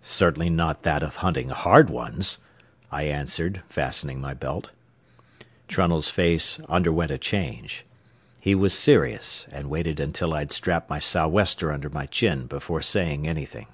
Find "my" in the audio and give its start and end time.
4.22-4.32, 10.88-10.98, 11.90-12.06